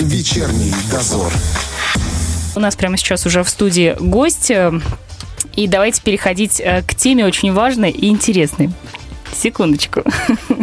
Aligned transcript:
Вечерний 0.00 0.74
дозор. 0.90 1.32
У 2.54 2.60
нас 2.60 2.76
прямо 2.76 2.98
сейчас 2.98 3.24
уже 3.24 3.42
в 3.42 3.48
студии 3.48 3.96
гость. 3.98 4.52
И 5.54 5.66
давайте 5.66 6.02
переходить 6.02 6.60
э, 6.60 6.82
к 6.82 6.94
теме 6.94 7.24
очень 7.24 7.52
важной 7.52 7.90
и 7.90 8.08
интересной. 8.08 8.70
Секундочку. 9.34 10.02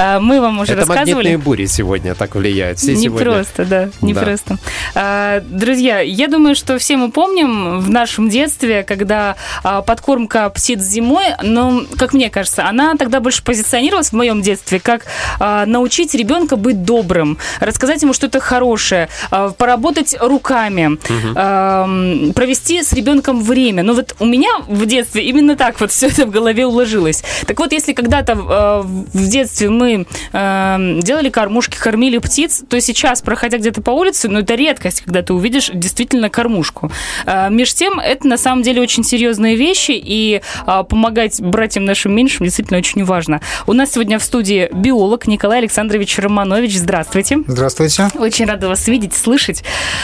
А, 0.00 0.20
мы 0.20 0.40
вам 0.40 0.60
уже 0.60 0.72
Это 0.74 0.82
рассказывали. 0.82 1.10
магнитные 1.14 1.38
бури 1.38 1.66
сегодня 1.66 2.14
так 2.14 2.36
влияют. 2.36 2.78
Все 2.78 2.94
не 2.94 3.02
сегодня. 3.02 3.24
просто, 3.32 3.64
да, 3.64 3.88
не 4.00 4.14
Да. 4.14 4.22
просто. 4.22 4.58
А, 4.94 5.40
Друзья, 5.40 5.98
я 6.00 6.28
думаю, 6.28 6.54
что 6.54 6.78
все 6.78 6.96
мы 6.96 7.10
помним 7.10 7.80
в 7.80 7.90
нашем 7.90 8.28
детстве, 8.28 8.84
когда 8.84 9.34
а, 9.64 9.82
подкормка 9.82 10.48
птиц 10.50 10.80
зимой, 10.82 11.24
но, 11.42 11.82
как 11.98 12.12
мне 12.14 12.30
кажется, 12.30 12.64
она 12.68 12.94
тогда 12.96 13.18
больше 13.18 13.42
позиционировалась 13.42 14.10
в 14.10 14.12
моем 14.12 14.40
детстве 14.40 14.78
как 14.78 15.02
а, 15.40 15.66
научить 15.66 16.14
ребенка 16.14 16.54
быть 16.54 16.84
добрым, 16.84 17.38
рассказать 17.58 18.00
ему 18.02 18.12
что-то 18.12 18.38
хорошее, 18.38 19.08
а, 19.32 19.50
поработать 19.50 20.14
руками, 20.20 20.96
а, 21.34 21.84
м, 21.86 22.32
провести 22.34 22.84
с 22.84 22.92
ребенком 22.92 23.42
время. 23.42 23.82
Но 23.82 23.94
вот 23.94 24.14
у 24.20 24.26
меня 24.26 24.50
в 24.68 24.86
детстве 24.86 25.24
именно 25.24 25.56
так 25.56 25.80
вот 25.80 25.90
все 25.90 26.06
это 26.06 26.24
в 26.24 26.30
голове 26.30 26.66
уложилось. 26.66 27.24
Так 27.48 27.58
вот, 27.58 27.72
если 27.72 27.94
когда-то 27.94 28.36
в 28.36 29.26
детстве 29.28 29.68
мы 29.70 29.87
э, 30.32 30.98
делали 31.02 31.30
кормушки, 31.30 31.76
кормили 31.76 32.18
птиц, 32.18 32.62
то 32.68 32.80
сейчас, 32.80 33.22
проходя 33.22 33.58
где-то 33.58 33.82
по 33.82 33.90
улице, 33.90 34.28
ну, 34.28 34.40
это 34.40 34.54
редкость, 34.54 35.02
когда 35.02 35.22
ты 35.22 35.32
увидишь 35.32 35.70
действительно 35.72 36.30
кормушку. 36.30 36.90
Э, 37.26 37.48
меж 37.50 37.74
тем, 37.74 37.98
это 37.98 38.26
на 38.26 38.38
самом 38.38 38.62
деле 38.62 38.80
очень 38.80 39.04
серьезные 39.04 39.56
вещи, 39.56 39.92
и 39.92 40.40
э, 40.66 40.84
помогать 40.88 41.40
братьям 41.40 41.84
нашим 41.84 42.14
меньшим 42.14 42.44
действительно 42.44 42.78
очень 42.78 43.04
важно. 43.04 43.40
У 43.66 43.72
нас 43.72 43.92
сегодня 43.92 44.18
в 44.18 44.22
студии 44.22 44.68
биолог 44.72 45.26
Николай 45.26 45.58
Александрович 45.58 46.18
Романович. 46.18 46.76
Здравствуйте. 46.78 47.38
Здравствуйте. 47.46 48.08
Очень 48.14 48.46
рада 48.46 48.68
вас 48.68 48.86
видеть, 48.88 49.14
слышать. 49.14 49.62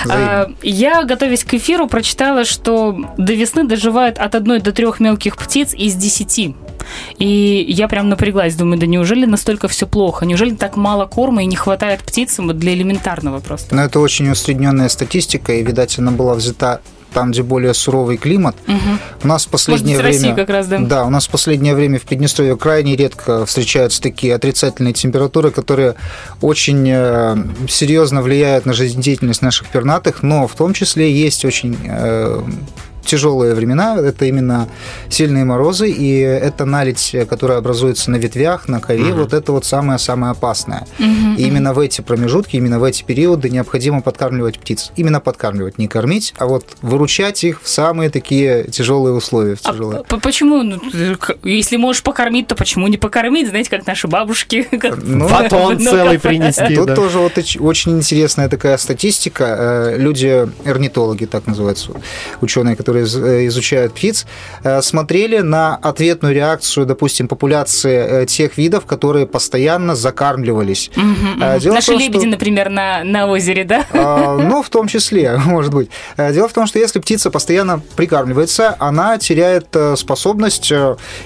А, 0.09 0.51
Я, 0.63 1.05
готовясь 1.05 1.45
к 1.45 1.55
эфиру, 1.55 1.87
прочитала, 1.87 2.45
что 2.45 2.97
до 3.17 3.33
весны 3.33 3.65
доживают 3.65 4.19
от 4.19 4.35
одной 4.35 4.61
до 4.61 4.73
трех 4.73 5.01
мелких 5.01 5.37
птиц 5.37 5.75
из 5.75 5.95
десяти. 5.95 6.55
И 7.19 7.65
я 7.69 7.89
прям 7.89 8.09
напряглась, 8.09 8.55
думаю, 8.55 8.79
да 8.79 8.87
неужели 8.87 9.27
настолько 9.27 9.69
все 9.69 9.87
плохо? 9.87 10.27
Неужели 10.27 10.55
так 10.55 10.77
мало 10.77 11.07
корма 11.07 11.43
и 11.43 11.47
не 11.47 11.57
хватает 11.57 12.01
птицам 12.01 12.59
для 12.59 12.75
элементарного 12.75 13.41
просто? 13.41 13.75
Но 13.75 13.83
это 13.83 14.01
очень 14.01 14.31
усредненная 14.31 14.89
статистика, 14.89 15.53
и, 15.53 15.63
видать, 15.63 15.99
она 15.99 16.11
была 16.11 16.35
взята 16.35 16.81
там, 17.15 17.31
где 17.31 17.43
более 17.43 17.73
суровый 17.73 18.19
климат. 18.19 18.57
У 19.23 19.29
нас 19.29 19.47
в 19.47 19.49
последнее 19.49 19.97
Может 19.97 20.11
быть, 20.11 20.19
время... 20.19 20.35
России 20.35 20.45
как 20.45 20.51
раз, 20.53 20.67
да? 20.67 20.79
Да, 20.81 21.05
у 21.07 21.11
нас 21.11 21.27
в 21.27 21.31
последнее 21.31 21.75
время 21.75 21.99
в 21.99 22.03
Приднестровье 22.03 22.57
крайне 22.57 22.97
редко 22.97 23.47
встречаются 23.47 24.03
такие 24.03 24.35
отрицательные 24.35 24.93
температуры, 24.93 25.51
которые 25.51 25.95
очень 26.41 26.87
э, 26.91 27.37
серьезно 27.69 28.21
влияют 28.21 28.67
на 28.67 28.73
жизнедеятельность 28.73 29.43
наших 29.43 29.69
пернатых, 29.69 30.23
но 30.23 30.47
в 30.49 30.55
том 30.55 30.75
числе 30.75 31.11
есть 31.11 31.45
очень 31.45 31.79
э, 31.85 32.43
тяжелые 33.05 33.55
времена, 33.55 33.97
это 33.99 34.25
именно 34.25 34.69
сильные 35.09 35.45
морозы, 35.45 35.91
и 35.91 36.19
это 36.21 36.65
наледь, 36.65 37.15
которая 37.29 37.59
образуется 37.59 38.11
на 38.11 38.17
ветвях, 38.17 38.69
на 38.69 38.81
коре, 38.81 39.13
вот 39.13 39.33
это 39.33 39.53
вот 39.53 39.65
самое-самое 39.65 40.33
опасное. 40.33 40.87
И 40.99 41.43
именно 41.47 41.73
в 41.75 41.79
эти 41.79 42.01
промежутки, 42.01 42.57
именно 42.57 42.79
в 42.79 42.85
эти 42.85 43.03
периоды 43.03 43.51
необходимо 43.51 44.01
подкармливать 44.03 44.59
птиц. 44.59 44.93
Именно 44.97 45.21
подкармливать, 45.21 45.79
не 45.79 45.89
кормить, 45.89 46.35
а 46.39 46.47
вот 46.47 46.65
выручать 46.83 47.45
их 47.45 47.61
в 47.63 47.69
самые 47.69 48.11
такие 48.11 48.65
тяжелые 48.65 49.15
условия. 49.15 49.57
В 49.57 49.61
А 49.65 49.73
тяжелые. 49.73 50.05
п- 50.05 50.19
почему, 50.21 50.63
ну, 50.63 50.81
если 51.43 51.77
можешь 51.77 52.03
покормить, 52.03 52.47
то 52.49 52.55
почему 52.55 52.87
не 52.89 52.97
покормить? 52.97 53.49
Знаете, 53.49 53.71
как 53.71 53.87
наши 53.87 54.09
бабушки. 54.09 54.69
Ну, 55.07 55.29
Батон 55.29 55.79
целый 55.81 56.19
принести. 56.19 56.75
Тут 56.77 56.87
да. 56.87 56.95
тоже 56.95 57.19
вот 57.19 57.37
оч- 57.37 57.61
очень 57.61 57.97
интересная 57.99 58.49
такая 58.49 58.77
статистика. 58.79 59.45
Э, 59.91 59.97
Люди, 59.99 60.47
орнитологи, 60.65 61.25
так 61.25 61.47
называются, 61.47 61.91
ученые, 62.41 62.77
которые 62.77 62.94
из- 62.97 63.17
э, 63.17 63.47
изучают 63.47 63.95
птиц, 63.95 64.27
э, 64.63 64.83
смотрели 64.83 65.39
на 65.39 65.77
ответную 65.77 66.35
реакцию, 66.35 66.87
допустим, 66.87 67.29
популяции 67.29 68.23
э, 68.23 68.27
тех 68.27 68.57
видов, 68.59 68.87
которые 68.87 69.27
постоянно 69.27 69.95
закармливались. 69.95 70.91
Дело 70.95 71.73
в 71.73 71.75
Наши 71.75 71.93
том, 71.93 72.01
лебеди, 72.01 72.19
что- 72.21 72.29
например, 72.29 72.71
на, 72.71 73.05
на 73.05 73.27
озере, 73.27 73.65
да? 73.65 73.85
А, 73.93 74.37
Ну, 74.39 74.63
в 74.63 74.69
том 74.69 74.89
числе, 74.89 75.37
может 75.47 75.73
быть. 75.73 75.89
Дело 76.17 76.49
в 76.49 76.53
том, 76.53 76.67
что 76.67 76.79
если 76.79 76.99
птица 77.01 77.31
постоянно 77.31 77.81
прикармливается, 77.97 78.77
она 78.79 79.17
теряет 79.19 79.67
способность 79.97 80.73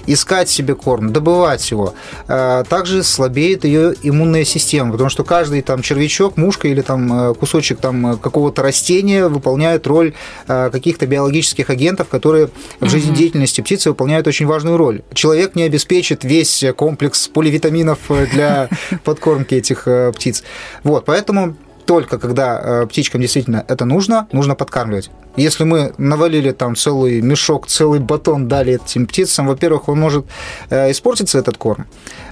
искать 0.06 0.48
себе 0.48 0.74
корм, 0.74 1.12
добывать 1.12 1.70
его. 1.70 1.94
Также 2.26 3.02
слабеет 3.02 3.64
ее 3.64 3.94
иммунная 4.02 4.44
система, 4.44 4.92
потому 4.92 5.10
что 5.10 5.24
каждый 5.24 5.62
там 5.62 5.82
червячок, 5.82 6.36
мушка 6.36 6.68
или 6.68 6.80
там 6.82 7.34
кусочек 7.34 7.78
там 7.80 8.18
какого-то 8.18 8.62
растения 8.62 9.26
выполняет 9.28 9.86
роль 9.86 10.12
каких-то 10.46 11.06
биологических 11.06 11.57
агентов, 11.66 12.08
которые 12.08 12.50
в 12.80 12.88
жизнедеятельности 12.88 13.60
птицы 13.60 13.90
выполняют 13.90 14.26
очень 14.26 14.46
важную 14.46 14.76
роль. 14.76 15.02
Человек 15.12 15.54
не 15.54 15.62
обеспечит 15.62 16.24
весь 16.24 16.64
комплекс 16.76 17.28
поливитаминов 17.28 17.98
э, 18.10 18.26
для 18.26 18.68
подкормки 19.04 19.54
этих 19.54 19.86
э, 19.86 20.12
птиц. 20.12 20.44
Вот, 20.84 21.04
поэтому 21.04 21.56
только 21.88 22.18
когда 22.18 22.60
э, 22.82 22.86
птичкам 22.86 23.22
действительно 23.22 23.64
это 23.66 23.86
нужно, 23.86 24.28
нужно 24.32 24.54
подкармливать. 24.54 25.10
Если 25.36 25.64
мы 25.64 25.94
навалили 25.98 26.50
там 26.50 26.76
целый 26.76 27.22
мешок, 27.22 27.66
целый 27.66 28.00
батон 28.00 28.46
дали 28.46 28.74
этим 28.74 29.06
птицам, 29.06 29.46
во-первых, 29.46 29.88
он 29.88 29.98
может 29.98 30.26
э, 30.68 30.90
испортиться, 30.90 31.38
этот 31.38 31.56
корм, 31.56 31.86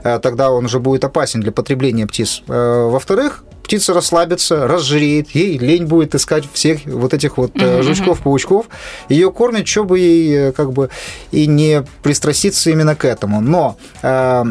Э, 0.06 0.18
тогда 0.20 0.50
он 0.50 0.66
уже 0.66 0.78
будет 0.78 1.04
опасен 1.04 1.40
для 1.40 1.52
потребления 1.52 2.06
птиц. 2.06 2.42
Э, 2.48 2.88
Во-вторых, 2.90 3.44
птица 3.66 3.92
расслабится, 3.92 4.68
разжиреет, 4.68 5.30
ей 5.30 5.58
лень 5.58 5.86
будет 5.86 6.14
искать 6.14 6.44
всех 6.52 6.86
вот 6.86 7.12
этих 7.12 7.36
вот 7.36 7.50
э, 7.54 7.82
жучков, 7.82 8.20
паучков. 8.20 8.66
Ее 9.08 9.32
кормят, 9.32 9.66
что 9.66 9.82
бы 9.82 9.98
ей 9.98 10.48
э, 10.48 10.52
как 10.52 10.72
бы 10.72 10.88
и 11.32 11.48
не 11.48 11.84
пристраститься 12.04 12.70
именно 12.70 12.94
к 12.94 13.04
этому. 13.04 13.40
Но 13.40 13.76
э, 14.02 14.44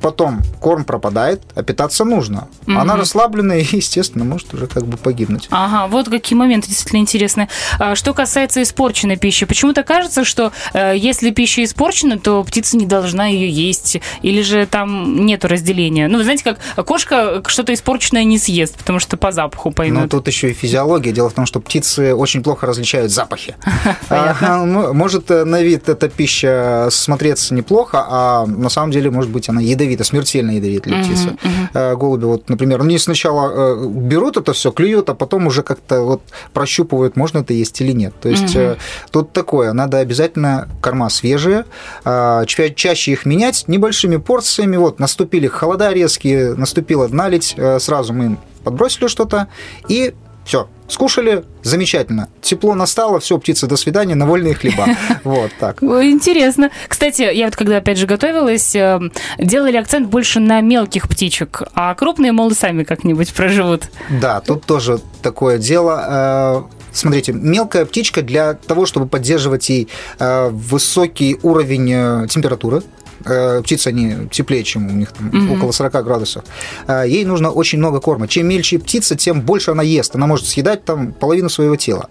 потом 0.00 0.40
корм 0.60 0.84
пропадает, 0.84 1.42
а 1.54 1.62
питаться 1.62 2.04
нужно. 2.04 2.48
Она 2.66 2.96
расслабленная 2.96 3.58
и, 3.60 3.76
естественно, 3.76 4.24
может 4.24 4.52
уже 4.54 4.66
как 4.66 4.86
бы 4.86 4.96
погибнуть. 4.96 5.48
Ага, 5.50 5.86
вот 5.88 6.08
какие 6.08 6.36
моменты 6.38 6.68
действительно 6.68 7.00
интересные. 7.00 7.48
А, 7.78 7.94
Что 7.94 8.14
касается 8.14 8.62
испорченной 8.62 9.16
пищи, 9.16 9.46
почему-то 9.46 9.82
кажется, 9.82 10.24
что 10.24 10.52
э, 10.72 10.94
если 10.96 11.30
пища 11.30 11.64
испорчена, 11.64 12.18
то 12.18 12.42
птица 12.44 12.76
не 12.76 12.86
должна 12.86 13.26
ее 13.26 13.48
есть, 13.50 13.98
или 14.22 14.42
же 14.42 14.66
там 14.66 15.26
нету 15.26 15.48
разделения. 15.48 16.08
Ну, 16.08 16.18
вы 16.18 16.24
знаете, 16.24 16.44
как 16.44 16.86
кошка 16.86 17.42
что-то 17.46 17.72
испорченное 17.74 18.24
не 18.24 18.38
съест, 18.38 18.76
потому 18.76 18.98
что 18.98 19.16
по 19.16 19.32
запаху 19.32 19.70
Ну, 19.70 19.74
поймет. 19.74 20.10
тут 20.10 20.26
еще 20.28 20.50
и 20.50 20.52
физиология. 20.54 21.12
Дело 21.12 21.30
в 21.30 21.34
том, 21.34 21.46
что 21.46 21.60
птицы 21.60 22.14
очень 22.14 22.42
плохо 22.42 22.66
различают 22.66 23.10
запахи. 23.12 23.56
А, 24.10 24.64
ну, 24.64 24.92
Может 24.94 25.30
э, 25.30 25.44
на 25.44 25.62
вид 25.62 25.88
эта 25.88 26.08
пища 26.08 26.88
смотреться 26.90 27.54
неплохо, 27.54 28.04
а 28.08 28.46
на 28.46 28.68
самом 28.68 28.90
деле, 28.90 29.10
может 29.10 29.30
быть, 29.30 29.48
она 29.48 29.60
ядовита, 29.88 30.04
смертельно 30.04 30.52
ядовита 30.52 30.90
птицы. 30.90 31.36
Э, 31.74 31.94
Голуби, 31.96 32.24
вот, 32.24 32.48
например, 32.48 32.80
они 32.80 32.98
сначала 32.98 33.50
э, 33.76 33.86
берут 33.88 34.36
это 34.36 34.52
все, 34.52 34.70
клюют, 34.70 35.08
а 35.10 35.14
потом 35.14 35.46
уже 35.46 35.62
как-то 35.62 36.02
вот 36.02 36.22
прощупывают, 36.52 37.16
можно 37.16 37.38
это 37.38 37.52
есть 37.54 37.80
или 37.80 37.92
нет. 37.92 38.14
То 38.20 38.28
есть 38.28 38.54
э, 38.56 38.76
тут 39.10 39.32
такое, 39.32 39.72
надо 39.72 39.98
обязательно 39.98 40.68
корма 40.80 41.08
свежие, 41.10 41.64
а, 42.04 42.44
ча- 42.46 42.70
чаще 42.70 43.12
их 43.12 43.26
менять 43.26 43.64
небольшими 43.66 44.16
порциями. 44.16 44.76
Вот, 44.76 44.98
наступили 44.98 45.46
холода 45.46 45.92
резкие, 45.92 46.54
наступила 46.54 47.08
наледь, 47.08 47.54
э, 47.56 47.78
сразу 47.80 48.12
мы 48.12 48.24
им 48.26 48.38
подбросили 48.64 49.06
что-то 49.08 49.48
и 49.88 50.14
все, 50.44 50.68
скушали, 50.88 51.44
замечательно. 51.62 52.28
Тепло 52.40 52.74
настало, 52.74 53.20
все, 53.20 53.38
птицы, 53.38 53.66
до 53.66 53.76
свидания, 53.76 54.14
на 54.14 54.26
вольные 54.26 54.54
хлеба. 54.54 54.86
Вот 55.24 55.50
так. 55.58 55.82
Интересно. 55.82 56.70
Кстати, 56.88 57.22
я 57.22 57.46
вот 57.46 57.56
когда 57.56 57.76
опять 57.76 57.98
же 57.98 58.06
готовилась, 58.06 58.74
э, 58.74 58.98
делали 59.38 59.76
акцент 59.76 60.08
больше 60.08 60.40
на 60.40 60.60
мелких 60.60 61.08
птичек, 61.08 61.62
а 61.74 61.94
крупные, 61.94 62.32
мол, 62.32 62.50
сами 62.52 62.84
как-нибудь 62.84 63.32
проживут. 63.34 63.90
Да, 64.08 64.40
тут 64.40 64.64
тоже 64.64 65.00
такое 65.22 65.58
дело. 65.58 66.64
Э, 66.68 66.78
Смотрите, 66.92 67.32
мелкая 67.32 67.84
птичка 67.84 68.22
для 68.22 68.54
того, 68.54 68.86
чтобы 68.86 69.06
поддерживать 69.06 69.68
ей 69.68 69.88
э, 70.18 70.48
высокий 70.48 71.38
уровень 71.42 71.92
э, 71.92 72.26
температуры, 72.28 72.82
птицы, 73.24 73.88
они 73.88 74.28
теплее, 74.30 74.64
чем 74.64 74.86
у 74.86 74.90
них 74.90 75.12
там, 75.12 75.52
около 75.52 75.72
40 75.72 76.04
градусов, 76.04 76.44
э, 76.86 77.04
ей 77.06 77.24
нужно 77.24 77.50
очень 77.50 77.78
много 77.78 78.00
корма. 78.00 78.28
Чем 78.28 78.46
мельче 78.48 78.78
птица, 78.78 79.16
тем 79.16 79.40
больше 79.40 79.72
она 79.72 79.82
ест. 79.82 80.14
Она 80.14 80.26
может 80.26 80.46
съедать 80.46 80.84
там 80.84 81.12
половину 81.12 81.48
своего 81.48 81.76
тела. 81.76 82.08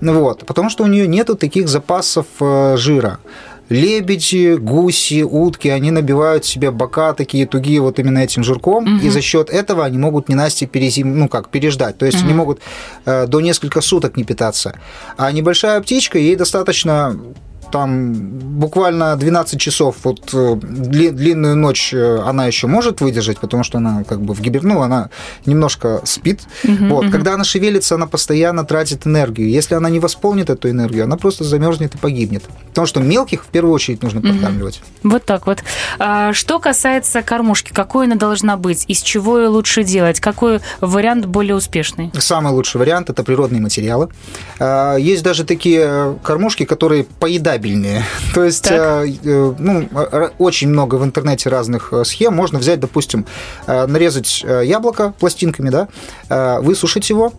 Вот, 0.00 0.46
потому 0.46 0.70
что 0.70 0.84
у 0.84 0.86
нее 0.86 1.06
нету 1.06 1.36
таких 1.36 1.68
запасов 1.68 2.26
э, 2.40 2.76
жира. 2.76 3.18
Лебеди, 3.68 4.54
гуси, 4.54 5.22
утки, 5.22 5.68
они 5.68 5.90
набивают 5.90 6.46
себе 6.46 6.70
бока 6.70 7.12
такие 7.12 7.46
тугие 7.46 7.80
вот 7.82 7.98
именно 7.98 8.20
этим 8.20 8.42
жирком, 8.42 8.98
и 8.98 9.10
за 9.10 9.20
счет 9.20 9.50
этого 9.50 9.84
они 9.84 9.98
могут 9.98 10.30
ненасти 10.30 10.64
перезим, 10.64 11.18
ну 11.18 11.28
как, 11.28 11.50
переждать. 11.50 11.98
То 11.98 12.06
есть 12.06 12.22
они 12.22 12.32
могут 12.32 12.60
э, 13.04 13.26
до 13.26 13.40
нескольких 13.40 13.84
суток 13.84 14.16
не 14.16 14.24
питаться. 14.24 14.74
А 15.18 15.30
небольшая 15.32 15.80
птичка, 15.82 16.18
ей 16.18 16.34
достаточно 16.34 17.14
там 17.70 18.14
буквально 18.58 19.16
12 19.16 19.60
часов, 19.60 19.96
вот 20.04 20.30
э, 20.32 20.56
дли, 20.60 21.10
длинную 21.10 21.56
ночь 21.56 21.92
э, 21.92 22.18
она 22.24 22.46
еще 22.46 22.66
может 22.66 23.00
выдержать, 23.00 23.38
потому 23.38 23.62
что 23.62 23.78
она 23.78 24.04
как 24.04 24.20
бы 24.20 24.34
в 24.34 24.40
гибер... 24.40 24.62
Ну, 24.62 24.82
она 24.82 25.10
немножко 25.46 26.00
спит. 26.04 26.42
Угу, 26.64 26.86
вот. 26.86 27.04
Угу. 27.04 27.12
Когда 27.12 27.34
она 27.34 27.44
шевелится, 27.44 27.94
она 27.94 28.06
постоянно 28.06 28.64
тратит 28.64 29.06
энергию. 29.06 29.48
Если 29.48 29.74
она 29.74 29.90
не 29.90 30.00
восполнит 30.00 30.50
эту 30.50 30.70
энергию, 30.70 31.04
она 31.04 31.16
просто 31.16 31.44
замерзнет 31.44 31.94
и 31.94 31.98
погибнет. 31.98 32.44
Потому 32.68 32.86
что 32.86 33.00
мелких 33.00 33.44
в 33.44 33.48
первую 33.48 33.74
очередь 33.74 34.02
нужно 34.02 34.20
подкармливать. 34.20 34.80
Угу. 35.02 35.10
Вот 35.12 35.24
так 35.24 35.46
вот. 35.46 35.58
А, 35.98 36.32
что 36.32 36.58
касается 36.58 37.22
кормушки, 37.22 37.72
какой 37.72 38.06
она 38.06 38.16
должна 38.16 38.56
быть? 38.56 38.84
Из 38.88 39.02
чего 39.02 39.38
ее 39.38 39.48
лучше 39.48 39.84
делать? 39.84 40.20
Какой 40.20 40.60
вариант 40.80 41.26
более 41.26 41.54
успешный? 41.54 42.10
Самый 42.18 42.52
лучший 42.52 42.78
вариант– 42.78 43.10
это 43.10 43.22
природные 43.22 43.60
материалы. 43.60 44.08
А, 44.58 44.96
есть 44.96 45.22
даже 45.22 45.44
такие 45.44 46.16
кормушки, 46.22 46.64
которые 46.64 47.04
поедабельные. 47.58 48.04
То 48.34 48.44
есть, 48.44 48.64
так. 48.64 49.06
Э, 49.06 49.12
э, 49.24 49.54
ну, 49.58 49.88
очень 50.38 50.68
много 50.68 50.96
в 50.96 51.04
интернете 51.04 51.48
разных 51.48 51.92
э, 51.92 52.04
схем. 52.04 52.34
Можно 52.34 52.58
взять, 52.58 52.80
допустим, 52.80 53.26
нарезать 53.66 54.42
яблоко 54.42 55.14
пластинками, 55.18 55.70
да, 55.70 56.60
высушить 56.60 57.10
его, 57.10 57.32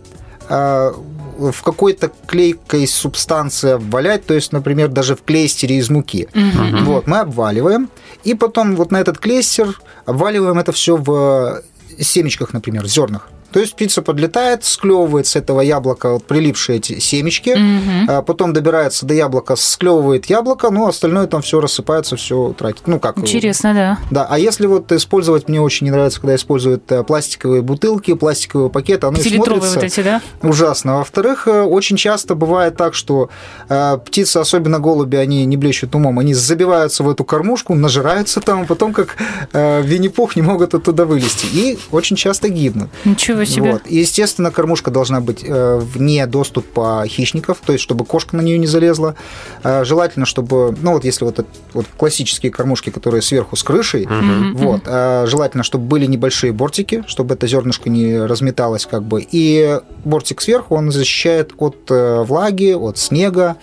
в 0.50 1.62
какой-то 1.64 2.12
клейкой 2.28 2.88
субстанции 2.88 3.72
обвалять, 3.72 4.26
то 4.26 4.34
есть, 4.34 4.52
например, 4.52 4.90
даже 4.90 5.16
в 5.16 5.24
клейстере 5.24 5.78
из 5.78 5.90
муки. 5.90 6.28
Угу. 6.34 6.84
Вот, 6.84 7.08
мы 7.08 7.20
обваливаем, 7.20 7.90
и 8.24 8.34
потом 8.34 8.76
вот 8.76 8.92
на 8.92 9.00
этот 9.00 9.20
клейстер 9.20 9.80
обваливаем 10.06 10.60
это 10.60 10.72
все 10.72 10.98
в 10.98 11.62
семечках, 12.00 12.52
например, 12.54 12.86
зернах. 12.88 13.30
То 13.52 13.60
есть 13.60 13.76
птица 13.76 14.02
подлетает, 14.02 14.64
склевывает 14.64 15.28
с 15.28 15.36
этого 15.36 15.62
яблока 15.62 16.14
вот 16.14 16.26
прилипшие 16.26 16.78
эти 16.78 17.00
семечки, 17.00 17.52
угу. 17.52 18.24
потом 18.24 18.54
добирается 18.54 19.06
до 19.06 19.14
яблока, 19.14 19.56
склевывает 19.56 20.28
яблоко, 20.28 20.70
ну 20.70 20.88
остальное 20.88 21.28
там 21.28 21.42
все 21.42 21.60
рассыпается, 21.60 22.16
все 22.16 22.54
тратит. 22.58 22.88
Ну 22.88 23.00
как? 23.00 23.18
Интересно, 23.18 23.74
да. 23.74 24.00
Да, 24.12 24.28
а 24.30 24.40
если 24.40 24.68
вот 24.68 24.92
использовать, 24.92 25.48
мне 25.48 25.62
очень 25.62 25.86
не 25.86 25.92
нравится, 25.92 26.22
когда 26.22 26.36
используют 26.36 26.92
э, 26.92 27.04
пластиковые 27.04 27.62
бутылки, 27.62 28.14
пластиковые 28.14 28.70
пакеты, 28.70 29.08
оно 29.08 29.18
смотрится 29.18 29.76
вот 29.76 29.84
эти, 29.84 30.02
да? 30.02 30.22
ужасно. 30.42 30.98
Во-вторых, 30.98 31.48
э, 31.48 31.62
очень 31.62 31.98
часто 31.98 32.36
бывает 32.36 32.78
так, 32.78 32.94
что 32.94 33.30
э, 33.68 33.98
птицы, 34.06 34.38
особенно 34.38 34.80
голуби, 34.80 35.16
они 35.16 35.46
не 35.46 35.58
блещут 35.58 35.96
умом, 35.96 36.20
они 36.20 36.34
забиваются 36.34 37.04
в 37.04 37.10
эту 37.10 37.24
кормушку, 37.24 37.74
нажираются 37.74 38.42
там, 38.42 38.62
а 38.62 38.66
потом 38.66 38.94
как 38.94 39.16
Винни-Пух 39.54 40.36
не 40.36 40.42
могут 40.42 40.74
оттуда 40.74 41.06
вылезти. 41.06 41.48
И 41.52 41.80
очень 41.92 42.16
часто 42.16 42.50
гибнут. 42.50 42.90
Ничего 43.06 43.39
Ничего 43.42 43.56
себе. 43.56 43.72
Вот. 43.74 43.82
И, 43.88 43.98
естественно, 43.98 44.52
кормушка 44.52 44.92
должна 44.92 45.22
быть 45.22 45.44
э, 45.44 45.80
вне 45.80 46.26
доступа 46.26 47.04
хищников, 47.08 47.60
то 47.66 47.74
есть 47.74 47.84
чтобы 47.84 48.06
кошка 48.06 48.36
на 48.36 48.42
нее 48.42 48.58
не 48.58 48.68
залезла. 48.68 49.16
Э, 49.64 49.84
желательно, 49.84 50.26
чтобы, 50.26 50.76
ну 50.82 50.94
вот 50.94 51.04
если 51.04 51.26
вот, 51.26 51.46
вот 51.74 51.86
классические 51.98 52.52
кормушки, 52.52 52.90
которые 52.90 53.22
сверху 53.22 53.56
с 53.56 53.64
крышей, 53.64 54.06
угу. 54.06 54.58
вот, 54.58 54.82
э, 54.86 55.26
желательно, 55.28 55.64
чтобы 55.64 55.86
были 55.86 56.06
небольшие 56.06 56.52
бортики, 56.54 57.04
чтобы 57.08 57.36
это 57.36 57.48
зернышко 57.48 57.90
не 57.90 58.18
разметалось 58.18 58.86
как 58.86 59.04
бы. 59.04 59.26
И 59.30 59.80
бортик 60.04 60.42
сверху, 60.42 60.76
он 60.76 60.92
защищает 60.92 61.54
от 61.58 61.78
влаги, 61.90 62.74
от 62.74 62.98
снега 62.98 63.58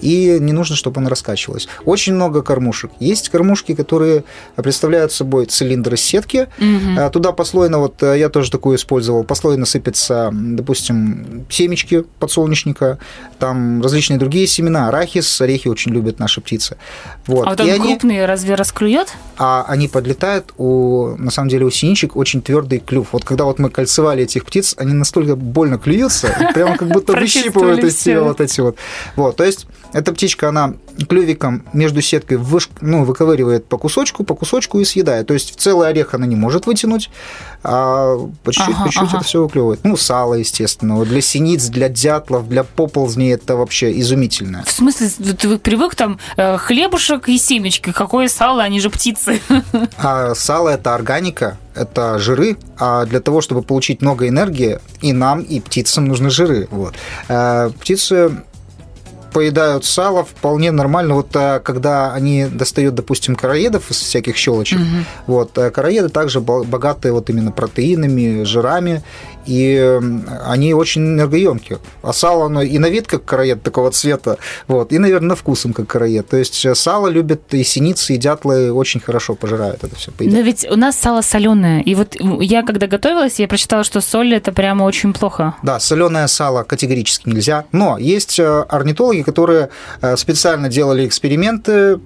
и 0.00 0.38
не 0.40 0.52
нужно, 0.52 0.76
чтобы 0.76 1.00
она 1.00 1.10
раскачивалась. 1.10 1.68
Очень 1.84 2.14
много 2.14 2.42
кормушек. 2.42 2.90
Есть 3.00 3.28
кормушки, 3.28 3.74
которые 3.74 4.24
представляют 4.56 5.12
собой 5.12 5.46
цилиндры 5.46 5.96
сетки. 5.96 6.48
Угу. 6.58 7.10
Туда 7.12 7.32
послойно, 7.32 7.78
вот 7.78 8.02
э, 8.02 8.18
я 8.18 8.28
тоже 8.28 8.50
такую 8.50 8.76
использовал, 8.76 9.24
послойно 9.24 9.66
сыпятся, 9.66 10.30
допустим, 10.32 11.46
семечки 11.50 12.04
подсолнечника, 12.18 12.98
там 13.38 13.82
различные 13.82 14.18
другие 14.18 14.46
семена, 14.46 14.88
арахис, 14.88 15.40
орехи 15.40 15.68
очень 15.68 15.92
любят 15.92 16.18
наши 16.18 16.40
птицы. 16.40 16.76
Вот. 17.26 17.46
А 17.46 17.50
вот 17.50 17.60
он 17.60 17.68
и 17.68 17.78
крупные 17.78 18.18
они, 18.20 18.26
разве 18.26 18.54
расклюет? 18.54 19.12
А 19.38 19.64
они 19.68 19.88
подлетают, 19.88 20.52
у, 20.56 21.16
на 21.16 21.30
самом 21.30 21.48
деле 21.48 21.64
у 21.64 21.70
синичек 21.70 22.16
очень 22.16 22.42
твердый 22.42 22.78
клюв. 22.78 23.08
Вот 23.12 23.24
когда 23.24 23.44
вот 23.44 23.58
мы 23.58 23.70
кольцевали 23.70 24.24
этих 24.24 24.44
птиц, 24.44 24.74
они 24.78 24.92
настолько 24.92 25.36
больно 25.36 25.78
клюются, 25.78 26.34
прямо 26.54 26.76
как 26.76 26.88
будто 26.88 27.12
выщипывают 27.18 27.84
эти 27.84 28.16
вот 28.16 28.40
эти 28.40 28.60
вот. 28.60 28.76
Вот, 29.16 29.36
то 29.36 29.44
есть 29.44 29.66
эта 29.92 30.12
птичка, 30.12 30.48
она 30.48 30.74
клювиком 31.08 31.64
между 31.72 32.00
сеткой 32.02 32.36
выш... 32.36 32.68
ну, 32.80 33.04
выковыривает 33.04 33.66
по 33.66 33.78
кусочку, 33.78 34.24
по 34.24 34.34
кусочку 34.34 34.78
и 34.78 34.84
съедает. 34.84 35.26
То 35.26 35.34
есть 35.34 35.52
в 35.52 35.56
целый 35.56 35.88
орех 35.88 36.14
она 36.14 36.26
не 36.26 36.36
может 36.36 36.66
вытянуть, 36.66 37.10
а 37.62 38.16
по 38.44 38.52
чуть-чуть, 38.52 38.74
ага, 38.74 38.84
по 38.84 38.90
чуть-чуть 38.90 39.08
ага. 39.08 39.16
это 39.18 39.26
все 39.26 39.42
выклевывает. 39.42 39.80
Ну, 39.84 39.96
сало, 39.96 40.34
естественно. 40.34 40.96
Вот 40.96 41.08
для 41.08 41.20
синиц, 41.20 41.66
для 41.66 41.88
дятлов, 41.88 42.48
для 42.48 42.64
поползней 42.64 43.34
это 43.34 43.56
вообще 43.56 43.98
изумительно. 44.00 44.62
В 44.66 44.70
смысле, 44.70 45.08
ты 45.08 45.58
привык 45.58 45.94
там 45.94 46.18
э, 46.36 46.56
хлебушек 46.58 47.28
и 47.28 47.38
семечки. 47.38 47.92
Какое 47.92 48.28
сало, 48.28 48.62
они 48.62 48.80
же 48.80 48.90
птицы. 48.90 49.40
А 49.98 50.34
сало– 50.34 50.68
это 50.70 50.94
органика, 50.94 51.58
это 51.74 52.18
жиры, 52.18 52.56
а 52.78 53.04
для 53.04 53.20
того, 53.20 53.40
чтобы 53.40 53.62
получить 53.62 54.02
много 54.02 54.28
энергии, 54.28 54.78
и 55.00 55.12
нам, 55.12 55.40
и 55.40 55.60
птицам 55.60 56.06
нужны 56.06 56.30
жиры. 56.30 56.68
Вот. 56.70 56.94
Э, 57.28 57.70
птицы 57.80 58.42
поедают 59.32 59.84
сало 59.84 60.24
вполне 60.24 60.70
нормально. 60.70 61.14
Вот 61.14 61.28
а, 61.34 61.60
когда 61.60 62.12
они 62.12 62.46
достают, 62.46 62.94
допустим, 62.94 63.36
короедов 63.36 63.90
из 63.90 63.96
всяких 63.98 64.36
щелочек, 64.36 64.78
угу. 64.78 64.86
вот, 65.26 65.58
а 65.58 65.70
короеды 65.70 66.08
также 66.08 66.40
богатые 66.40 67.12
вот 67.12 67.30
именно 67.30 67.52
протеинами, 67.52 68.44
жирами, 68.44 69.02
и 69.50 70.00
они 70.46 70.74
очень 70.74 71.02
энергоемкие. 71.02 71.78
А 72.02 72.12
сало, 72.12 72.46
оно 72.46 72.62
и 72.62 72.78
на 72.78 72.88
вид 72.88 73.06
как 73.06 73.24
короед 73.24 73.62
такого 73.62 73.90
цвета, 73.90 74.38
вот, 74.68 74.92
и, 74.92 74.98
наверное, 74.98 75.30
на 75.30 75.36
вкусом 75.36 75.72
как 75.72 75.88
короед. 75.88 76.28
То 76.28 76.36
есть 76.36 76.64
э, 76.64 76.74
сало 76.74 77.08
любят 77.08 77.42
и 77.52 77.64
синицы, 77.64 78.14
и 78.14 78.16
дятлы 78.16 78.72
очень 78.72 79.00
хорошо 79.00 79.34
пожирают 79.34 79.82
это 79.84 79.96
все. 79.96 80.12
Но 80.20 80.40
ведь 80.40 80.66
у 80.70 80.76
нас 80.76 80.96
сало 80.96 81.22
соленое. 81.22 81.82
И 81.82 81.94
вот 81.94 82.16
я, 82.40 82.62
когда 82.62 82.86
готовилась, 82.86 83.40
я 83.40 83.48
прочитала, 83.48 83.84
что 83.84 84.00
соль 84.00 84.34
это 84.34 84.52
прямо 84.52 84.84
очень 84.84 85.12
плохо. 85.12 85.54
Да, 85.62 85.80
соленое 85.80 86.28
сало 86.28 86.62
категорически 86.62 87.28
нельзя. 87.28 87.64
Но 87.72 87.98
есть 87.98 88.38
э, 88.38 88.64
орнитологи, 88.68 89.22
которые 89.22 89.70
э, 90.00 90.16
специально 90.16 90.68
делали 90.68 91.06
эксперименты 91.06 91.98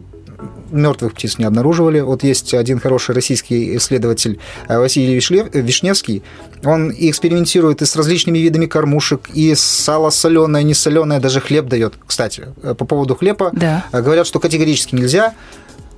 мертвых 0.70 1.14
птиц 1.14 1.38
не 1.38 1.44
обнаруживали. 1.44 2.00
Вот 2.00 2.22
есть 2.24 2.54
один 2.54 2.80
хороший 2.80 3.14
российский 3.14 3.76
исследователь 3.76 4.38
э, 4.68 4.78
Василий 4.78 5.14
Вишневский. 5.14 6.22
Он 6.64 6.92
экспериментирует 6.92 7.82
и 7.82 7.86
с 7.86 7.96
различными 7.96 8.38
видами 8.38 8.66
кормушек, 8.66 9.28
и 9.32 9.54
сало 9.54 10.10
соленое, 10.10 10.62
не 10.64 10.74
соленое, 10.74 11.20
даже 11.20 11.40
хлеб 11.40 11.66
дает. 11.66 11.94
Кстати, 12.06 12.48
э, 12.62 12.74
по 12.74 12.84
поводу 12.84 13.14
хлеба 13.14 13.50
да. 13.52 13.84
Э, 13.92 14.02
говорят, 14.02 14.26
что 14.26 14.40
категорически 14.40 14.94
нельзя. 14.94 15.34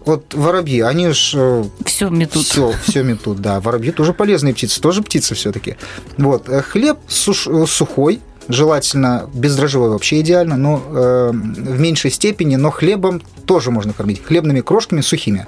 Вот 0.05 0.35
воробьи, 0.35 0.83
они 0.83 1.09
же 1.11 1.65
все 1.85 2.09
метут. 2.11 2.45
Все, 2.45 2.73
все 2.87 3.03
метут, 3.03 3.41
да. 3.41 3.61
Воробьи 3.61 3.91
тоже 3.91 4.13
полезные 4.13 4.55
птицы, 4.55 4.81
тоже 4.81 5.03
птицы 5.03 5.35
все-таки. 5.35 5.77
Вот 6.17 6.49
хлеб 6.49 6.99
суш, 7.09 7.49
сухой, 7.67 8.21
желательно 8.49 9.29
бездрожжевой 9.33 9.91
вообще 9.91 10.21
идеально, 10.21 10.57
но 10.57 10.83
э, 10.87 11.31
в 11.33 11.81
меньшей 11.81 12.11
степени, 12.11 12.57
но 12.57 12.71
хлебом 12.71 13.23
тоже 13.47 13.71
можно 13.71 13.93
кормить, 13.93 14.23
хлебными 14.23 14.61
крошками 14.61 15.01
сухими. 15.01 15.47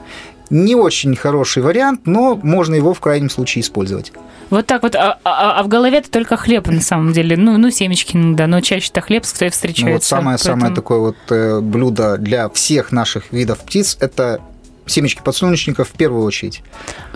Не 0.51 0.75
очень 0.75 1.15
хороший 1.15 1.63
вариант, 1.63 2.03
но 2.07 2.35
можно 2.43 2.75
его 2.75 2.95
в 2.95 3.01
крайнем 3.01 3.29
случае 3.29 3.63
использовать. 3.63 4.13
Вот 4.51 4.65
так 4.65 4.83
вот, 4.83 4.95
а, 4.95 5.19
а, 5.25 5.61
а 5.61 5.63
в 5.63 5.69
голове 5.69 5.99
это 5.99 6.11
только 6.11 6.39
хлеб 6.39 6.69
на 6.69 6.81
самом 6.81 7.13
деле, 7.13 7.37
ну, 7.37 7.59
ну 7.59 7.71
семечки 7.71 8.17
иногда, 8.17 8.47
но 8.47 8.63
чаще-то 8.63 9.03
хлеб 9.03 9.25
встречается. 9.25 9.85
Ну, 9.85 9.93
вот 9.93 10.05
самое 10.05 10.39
поэтому... 10.39 10.61
самое 10.61 10.75
такое 10.75 10.99
вот 10.99 11.17
э, 11.29 11.61
блюдо 11.61 12.17
для 12.17 12.49
всех 12.49 12.91
наших 12.91 13.31
видов 13.31 13.59
птиц 13.59 13.99
это 14.01 14.41
семечки 14.89 15.23
подсолнечника 15.23 15.85
в 15.85 15.91
первую 15.91 16.25
очередь. 16.25 16.63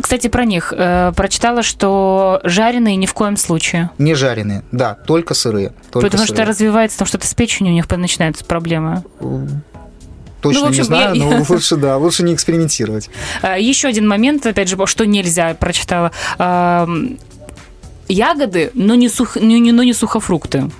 Кстати, 0.01 0.29
про 0.29 0.45
них. 0.45 0.73
Э, 0.77 1.13
прочитала, 1.15 1.63
что 1.63 2.41
жареные 2.45 2.97
ни 2.97 3.07
в 3.07 3.15
коем 3.15 3.37
случае. 3.37 3.91
Не 3.99 4.15
жареные, 4.15 4.63
да, 4.73 4.95
только 4.95 5.35
сырые. 5.35 5.73
Только 5.91 6.07
Потому 6.07 6.27
сырые. 6.27 6.37
что 6.37 6.45
развивается 6.45 6.99
там 6.99 7.07
что-то 7.07 7.27
с 7.27 7.35
печенью, 7.35 7.73
у 7.73 7.75
них 7.75 7.89
начинаются 7.91 8.45
проблемы. 8.45 9.03
Точно 10.41 10.63
ну, 10.63 10.67
общем, 10.69 10.81
не 10.81 10.87
знаю, 10.87 11.15
я... 11.15 11.25
но 11.25 11.45
лучше, 11.49 11.77
да, 11.77 11.97
лучше 11.97 12.25
не 12.25 12.35
экспериментировать. 12.35 13.11
Э, 13.43 13.61
Еще 13.61 13.89
один 13.89 14.09
момент, 14.09 14.45
опять 14.47 14.69
же, 14.69 14.77
что 14.87 15.07
нельзя, 15.07 15.55
прочитала. 15.55 16.11
Ягоды, 18.09 18.71
но 18.75 18.95
не, 18.95 19.09
сух... 19.09 19.37
но 19.37 19.83
не 19.83 19.93
сухофрукты. 19.95 20.71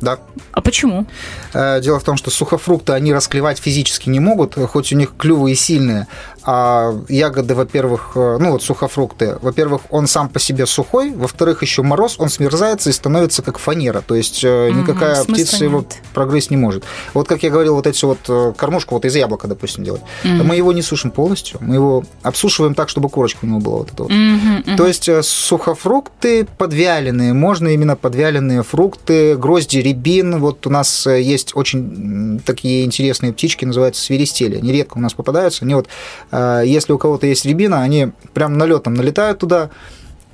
Да. 0.00 0.18
А 0.52 0.60
почему? 0.60 1.06
Э, 1.52 1.80
дело 1.80 1.98
в 1.98 2.04
том, 2.04 2.16
что 2.16 2.30
сухофрукты 2.30 2.92
они 2.92 3.12
расклевать 3.12 3.58
физически 3.58 4.08
не 4.08 4.20
могут, 4.20 4.54
хоть 4.54 4.92
у 4.92 4.96
них 4.96 5.14
клювы 5.16 5.52
и 5.52 5.54
сильные, 5.54 6.06
а 6.46 6.94
ягоды, 7.08 7.54
во-первых, 7.54 8.12
э, 8.14 8.38
ну 8.40 8.52
вот 8.52 8.62
сухофрукты, 8.62 9.36
во-первых, 9.42 9.82
он 9.90 10.06
сам 10.06 10.28
по 10.28 10.38
себе 10.38 10.66
сухой, 10.66 11.12
во-вторых, 11.12 11.62
еще 11.62 11.82
мороз, 11.82 12.16
он 12.18 12.28
смерзается 12.28 12.90
и 12.90 12.92
становится 12.92 13.42
как 13.42 13.58
фанера, 13.58 14.00
то 14.00 14.14
есть 14.14 14.44
угу, 14.44 14.50
никакая 14.50 15.24
птица 15.24 15.56
нет. 15.56 15.62
его 15.62 15.84
прогрызть 16.14 16.50
не 16.50 16.56
может. 16.56 16.84
Вот 17.14 17.28
как 17.28 17.42
я 17.42 17.50
говорил, 17.50 17.74
вот 17.74 17.86
эти 17.86 18.04
вот 18.04 18.56
кормушку 18.56 18.94
вот 18.94 19.04
из 19.04 19.14
яблока, 19.16 19.48
допустим, 19.48 19.84
делать, 19.84 20.02
угу. 20.24 20.44
мы 20.44 20.56
его 20.56 20.72
не 20.72 20.82
сушим 20.82 21.10
полностью, 21.10 21.58
мы 21.60 21.74
его 21.74 22.04
обсушиваем 22.22 22.74
так, 22.74 22.88
чтобы 22.88 23.08
корочка 23.08 23.40
у 23.42 23.46
него 23.46 23.60
была 23.60 23.78
вот 23.78 23.92
эта 23.92 24.02
вот. 24.04 24.12
Угу, 24.12 24.70
угу. 24.70 24.76
То 24.76 24.86
есть 24.86 25.08
сухофрукты 25.24 26.46
подвяленные, 26.58 27.32
можно 27.32 27.68
именно 27.68 27.96
подвяленные 27.96 28.62
фрукты, 28.62 29.36
грозди, 29.36 29.78
рябин, 29.78 30.38
вот 30.38 30.66
у 30.66 30.70
нас 30.70 31.06
э, 31.06 31.22
есть 31.22 31.56
очень 31.56 32.40
такие 32.44 32.84
интересные 32.84 33.32
птички, 33.32 33.64
называются 33.64 34.02
свиристели. 34.02 34.56
Они 34.56 34.72
редко 34.72 34.98
у 34.98 35.00
нас 35.00 35.14
попадаются. 35.14 35.64
Они 35.64 35.74
вот, 35.74 35.88
э, 36.30 36.35
если 36.64 36.92
у 36.92 36.98
кого-то 36.98 37.26
есть 37.26 37.46
рябина, 37.46 37.82
они 37.82 38.12
прям 38.34 38.58
налетом 38.58 38.94
налетают 38.94 39.38
туда, 39.38 39.70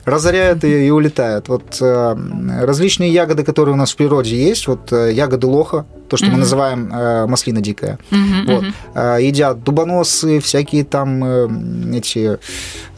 разоряют 0.04 0.64
ее 0.64 0.86
и 0.86 0.90
улетают. 0.90 1.48
Вот 1.48 1.78
э, 1.80 2.16
различные 2.62 3.12
ягоды, 3.12 3.44
которые 3.44 3.74
у 3.74 3.78
нас 3.78 3.92
в 3.92 3.96
природе 3.96 4.36
есть, 4.36 4.66
вот 4.66 4.92
э, 4.92 5.12
ягоды 5.12 5.46
лоха, 5.46 5.86
то, 6.08 6.16
что 6.16 6.26
mm-hmm. 6.26 6.30
мы 6.30 6.38
называем 6.38 6.92
э, 6.92 7.26
маслина 7.26 7.60
дикая, 7.60 7.98
mm-hmm. 8.10 8.72
вот, 8.94 9.20
едят 9.20 9.62
дубоносы, 9.62 10.40
всякие 10.40 10.84
там 10.84 11.94
эти 11.94 12.38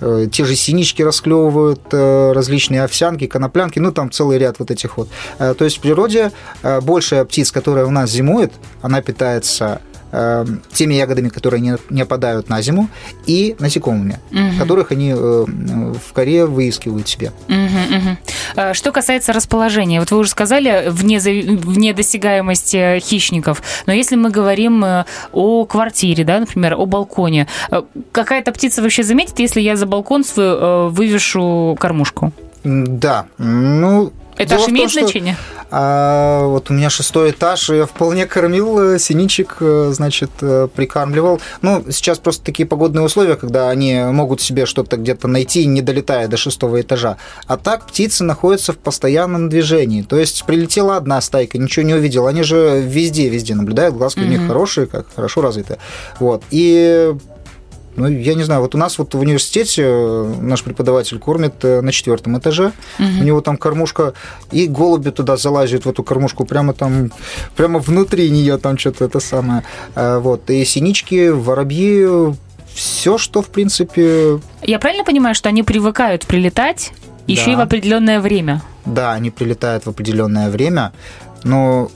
те 0.00 0.44
же 0.44 0.56
синички 0.56 1.02
расклевывают, 1.02 1.92
различные 1.92 2.82
овсянки, 2.82 3.26
коноплянки, 3.26 3.78
ну 3.78 3.92
там 3.92 4.10
целый 4.10 4.38
ряд 4.38 4.58
вот 4.58 4.70
этих 4.70 4.96
вот. 4.96 5.08
То 5.38 5.64
есть 5.64 5.78
в 5.78 5.80
природе 5.80 6.32
большая 6.82 7.24
птиц, 7.24 7.52
которая 7.52 7.86
у 7.86 7.90
нас 7.90 8.10
зимует, 8.10 8.52
она 8.82 9.00
питается 9.00 9.80
э, 10.14 10.46
теми 10.72 10.94
ягодами, 10.94 11.28
которые 11.28 11.60
не, 11.60 11.76
не 11.90 12.02
опадают 12.02 12.48
на 12.48 12.62
зиму, 12.62 12.88
и 13.26 13.56
насекомыми, 13.58 14.18
угу. 14.30 14.58
которых 14.58 14.92
они 14.92 15.10
э, 15.10 15.14
в 15.16 16.12
коре 16.12 16.46
выискивают 16.46 17.08
себе. 17.08 17.32
Угу, 17.48 17.96
угу. 17.96 18.74
Что 18.74 18.92
касается 18.92 19.32
расположения, 19.32 20.00
вот 20.00 20.10
вы 20.10 20.18
уже 20.18 20.30
сказали, 20.30 20.84
вне, 20.88 21.18
вне 21.18 21.92
досягаемости 21.92 23.00
хищников, 23.00 23.62
но 23.86 23.92
если 23.92 24.16
мы 24.16 24.30
говорим 24.30 24.84
э, 24.84 25.04
о 25.32 25.64
квартире, 25.64 26.24
да, 26.24 26.40
например, 26.40 26.74
о 26.74 26.86
балконе, 26.86 27.48
э, 27.70 27.82
какая-то 28.12 28.52
птица 28.52 28.82
вообще 28.82 29.02
заметит, 29.02 29.38
если 29.38 29.60
я 29.60 29.76
за 29.76 29.86
балкон 29.86 30.24
свой 30.24 30.46
э, 30.46 30.88
вывешу 30.88 31.76
кормушку? 31.78 32.32
Да, 32.64 33.26
ну... 33.38 34.12
Это 34.36 34.56
имеет 34.68 34.92
том, 34.92 35.02
значение? 35.02 35.34
Что 35.34 35.64
а 35.76 36.46
вот 36.46 36.70
у 36.70 36.72
меня 36.72 36.88
шестой 36.88 37.32
этаж, 37.32 37.68
я 37.70 37.86
вполне 37.86 38.26
кормил 38.26 38.78
э, 38.78 38.98
синичек, 39.00 39.56
э, 39.58 39.90
значит, 39.92 40.30
э, 40.40 40.68
прикармливал. 40.72 41.40
Ну, 41.62 41.84
сейчас 41.90 42.20
просто 42.20 42.44
такие 42.44 42.64
погодные 42.64 43.04
условия, 43.04 43.34
когда 43.34 43.70
они 43.70 43.94
могут 44.12 44.40
себе 44.40 44.66
что-то 44.66 44.96
где-то 44.96 45.26
найти, 45.26 45.66
не 45.66 45.82
долетая 45.82 46.28
до 46.28 46.36
шестого 46.36 46.80
этажа. 46.80 47.16
А 47.48 47.56
так 47.56 47.86
птицы 47.86 48.22
находятся 48.22 48.72
в 48.72 48.78
постоянном 48.78 49.48
движении. 49.48 50.02
То 50.02 50.16
есть 50.16 50.44
прилетела 50.44 50.96
одна 50.96 51.20
стайка, 51.20 51.58
ничего 51.58 51.84
не 51.84 51.94
увидела. 51.94 52.28
Они 52.28 52.44
же 52.44 52.80
везде, 52.80 53.28
везде 53.28 53.56
наблюдают, 53.56 53.96
глазки 53.96 54.20
mm-hmm. 54.20 54.26
у 54.26 54.28
них 54.28 54.46
хорошие, 54.46 54.86
как 54.86 55.06
хорошо 55.12 55.40
развиты. 55.40 55.78
Вот. 56.20 56.44
И 56.50 57.14
ну, 57.96 58.08
я 58.08 58.34
не 58.34 58.42
знаю, 58.42 58.60
вот 58.60 58.74
у 58.74 58.78
нас 58.78 58.98
вот 58.98 59.14
в 59.14 59.20
университете 59.20 59.82
э, 59.84 60.34
наш 60.40 60.62
преподаватель 60.62 61.18
кормит 61.18 61.64
э, 61.64 61.80
на 61.80 61.92
четвертом 61.92 62.36
этаже. 62.38 62.72
Угу. 62.98 63.20
У 63.20 63.24
него 63.24 63.40
там 63.40 63.56
кормушка, 63.56 64.14
и 64.50 64.66
голуби 64.66 65.10
туда 65.10 65.36
залазят, 65.36 65.84
в 65.84 65.88
эту 65.88 66.02
кормушку, 66.02 66.44
прямо 66.44 66.72
там, 66.72 67.12
прямо 67.56 67.78
внутри 67.78 68.30
нее 68.30 68.58
там 68.58 68.78
что-то 68.78 69.04
это 69.04 69.20
самое. 69.20 69.62
Э, 69.94 70.18
вот. 70.18 70.50
И 70.50 70.64
синички, 70.64 71.28
воробьи, 71.28 72.34
все, 72.74 73.18
что, 73.18 73.42
в 73.42 73.48
принципе... 73.48 74.40
Я 74.62 74.78
правильно 74.78 75.04
понимаю, 75.04 75.34
что 75.34 75.48
они 75.48 75.62
привыкают 75.62 76.26
прилетать 76.26 76.92
еще 77.26 77.46
да. 77.46 77.52
и 77.52 77.56
в 77.56 77.60
определенное 77.60 78.20
время? 78.20 78.62
Да, 78.84 79.12
они 79.12 79.30
прилетают 79.30 79.86
в 79.86 79.90
определенное 79.90 80.50
время, 80.50 80.92
но 81.42 81.90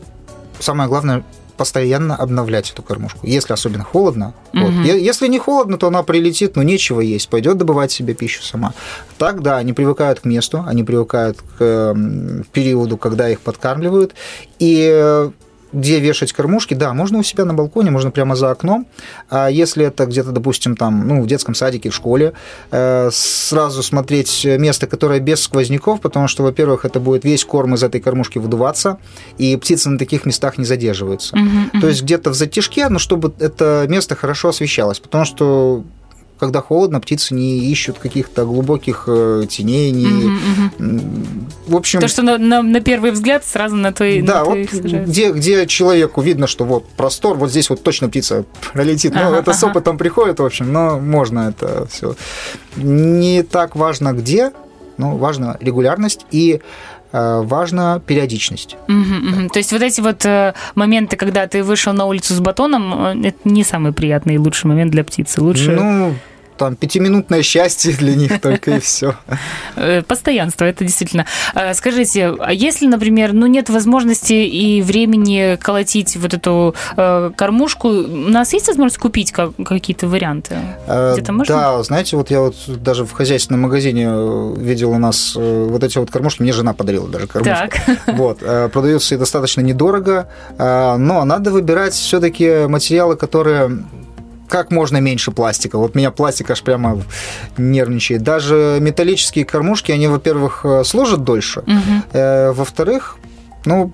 самое 0.60 0.88
главное, 0.88 1.24
постоянно 1.58 2.16
обновлять 2.16 2.70
эту 2.70 2.82
кормушку, 2.82 3.26
если 3.26 3.52
особенно 3.52 3.84
холодно. 3.84 4.32
Угу. 4.54 4.62
Вот. 4.62 4.84
Если 4.86 5.28
не 5.28 5.38
холодно, 5.38 5.76
то 5.76 5.88
она 5.88 6.02
прилетит, 6.02 6.56
но 6.56 6.62
нечего 6.62 7.00
есть, 7.00 7.28
пойдет 7.28 7.58
добывать 7.58 7.92
себе 7.92 8.14
пищу 8.14 8.42
сама. 8.42 8.72
Так, 9.18 9.42
да, 9.42 9.58
они 9.58 9.74
привыкают 9.74 10.20
к 10.20 10.24
месту, 10.24 10.64
они 10.66 10.84
привыкают 10.84 11.38
к 11.58 11.94
периоду, 12.52 12.96
когда 12.96 13.28
их 13.28 13.40
подкармливают, 13.40 14.14
и 14.58 14.88
э, 14.90 15.30
где 15.72 16.00
вешать 16.00 16.32
кормушки, 16.32 16.74
да, 16.74 16.92
можно 16.94 17.18
у 17.18 17.22
себя 17.22 17.44
на 17.44 17.54
балконе, 17.54 17.90
можно 17.90 18.10
прямо 18.10 18.36
за 18.36 18.50
окном. 18.50 18.86
А 19.30 19.48
если 19.48 19.84
это 19.86 20.06
где-то, 20.06 20.32
допустим, 20.32 20.76
там, 20.76 21.06
ну, 21.06 21.22
в 21.22 21.26
детском 21.26 21.54
садике, 21.54 21.90
в 21.90 21.94
школе, 21.94 22.32
э, 22.70 23.10
сразу 23.12 23.82
смотреть 23.82 24.44
место, 24.44 24.86
которое 24.86 25.20
без 25.20 25.42
сквозняков, 25.42 26.00
потому 26.00 26.28
что, 26.28 26.42
во-первых, 26.42 26.84
это 26.84 27.00
будет 27.00 27.24
весь 27.24 27.44
корм 27.44 27.74
из 27.74 27.82
этой 27.82 28.00
кормушки 28.00 28.38
выдуваться, 28.38 28.98
и 29.38 29.56
птицы 29.56 29.90
на 29.90 29.98
таких 29.98 30.24
местах 30.24 30.58
не 30.58 30.64
задерживаются. 30.64 31.36
Uh-huh. 31.36 31.80
То 31.80 31.88
есть 31.88 32.02
где-то 32.02 32.30
в 32.30 32.34
затяжке, 32.34 32.88
но 32.88 32.98
чтобы 32.98 33.32
это 33.38 33.86
место 33.88 34.14
хорошо 34.14 34.48
освещалось, 34.48 35.00
потому 35.00 35.24
что 35.24 35.84
когда 36.38 36.60
холодно, 36.60 37.00
птицы 37.00 37.34
не 37.34 37.58
ищут 37.58 37.98
каких-то 37.98 38.44
глубоких 38.44 39.04
э, 39.06 39.44
теней, 39.48 39.90
не... 39.90 40.06
Угу, 40.06 40.34
угу. 40.78 41.00
В 41.66 41.76
общем... 41.76 42.00
То, 42.00 42.08
что 42.08 42.22
на, 42.22 42.38
на, 42.38 42.62
на 42.62 42.80
первый 42.80 43.10
взгляд 43.10 43.44
сразу 43.44 43.76
на 43.76 43.92
твои... 43.92 44.22
Да, 44.22 44.40
на 44.40 44.44
вот 44.44 44.58
где, 44.58 45.32
где 45.32 45.66
человеку 45.66 46.22
видно, 46.22 46.46
что 46.46 46.64
вот 46.64 46.86
простор, 46.96 47.36
вот 47.36 47.50
здесь 47.50 47.70
вот 47.70 47.82
точно 47.82 48.08
птица 48.08 48.44
пролетит. 48.72 49.14
Ну, 49.14 49.20
ага, 49.20 49.38
это 49.38 49.50
ага. 49.50 49.60
с 49.60 49.64
опытом 49.64 49.98
приходит, 49.98 50.40
в 50.40 50.44
общем, 50.44 50.72
но 50.72 50.98
можно 50.98 51.48
это 51.50 51.86
все. 51.90 52.14
Не 52.76 53.42
так 53.42 53.76
важно 53.76 54.12
где, 54.12 54.52
но 54.96 55.16
важна 55.16 55.56
регулярность 55.60 56.26
и 56.30 56.60
важна 57.12 58.00
периодичность. 58.00 58.76
Угу, 58.88 59.42
угу. 59.42 59.48
То 59.48 59.58
есть 59.58 59.72
вот 59.72 59.82
эти 59.82 60.00
вот 60.00 60.24
э, 60.26 60.54
моменты, 60.74 61.16
когда 61.16 61.46
ты 61.46 61.62
вышел 61.62 61.92
на 61.92 62.04
улицу 62.04 62.34
с 62.34 62.40
батоном, 62.40 63.24
это 63.24 63.38
не 63.44 63.64
самый 63.64 63.92
приятный 63.92 64.34
и 64.34 64.38
лучший 64.38 64.66
момент 64.66 64.90
для 64.90 65.04
птицы. 65.04 65.40
Лучше... 65.40 65.72
Ну, 65.72 66.14
там 66.58 66.76
пятиминутное 66.76 67.42
счастье 67.42 67.92
для 67.94 68.14
них 68.14 68.40
только 68.40 68.72
и 68.72 68.80
все. 68.80 69.14
Э, 69.76 70.02
постоянство, 70.02 70.64
это 70.64 70.84
действительно. 70.84 71.24
А, 71.54 71.72
скажите, 71.74 72.34
а 72.38 72.52
если, 72.52 72.86
например, 72.86 73.32
ну 73.32 73.46
нет 73.46 73.70
возможности 73.70 74.32
и 74.32 74.82
времени 74.82 75.56
колотить 75.60 76.16
вот 76.16 76.34
эту 76.34 76.74
э, 76.96 77.30
кормушку, 77.36 77.88
у 77.88 78.28
нас 78.28 78.52
есть 78.52 78.66
возможность 78.66 78.98
купить 78.98 79.32
какие-то 79.32 80.08
варианты? 80.08 80.58
Э, 80.86 81.12
Где-то 81.14 81.32
можно? 81.32 81.54
Да, 81.54 81.82
знаете, 81.82 82.16
вот 82.16 82.30
я 82.30 82.40
вот 82.40 82.56
даже 82.66 83.04
в 83.04 83.12
хозяйственном 83.12 83.62
магазине 83.62 84.06
видел 84.56 84.90
у 84.90 84.98
нас 84.98 85.34
вот 85.34 85.82
эти 85.82 85.98
вот 85.98 86.10
кормушки, 86.10 86.42
мне 86.42 86.52
жена 86.52 86.74
подарила 86.74 87.08
даже 87.08 87.26
кормушку. 87.26 87.68
Так. 87.86 88.16
Вот, 88.18 88.38
продаются 88.72 89.14
и 89.14 89.18
достаточно 89.18 89.60
недорого, 89.60 90.28
но 90.58 91.24
надо 91.24 91.52
выбирать 91.52 91.94
все-таки 91.94 92.66
материалы, 92.66 93.16
которые 93.16 93.84
как 94.48 94.70
можно 94.70 94.98
меньше 94.98 95.30
пластика. 95.30 95.78
Вот 95.78 95.94
меня 95.94 96.10
пластик 96.10 96.50
аж 96.50 96.62
прямо 96.62 97.02
нервничает. 97.56 98.22
Даже 98.22 98.78
металлические 98.80 99.44
кормушки, 99.44 99.92
они, 99.92 100.08
во-первых, 100.08 100.60
э, 100.64 100.84
служат 100.84 101.24
дольше, 101.24 101.60
угу. 101.60 102.52
во-вторых, 102.54 103.18
ну, 103.64 103.92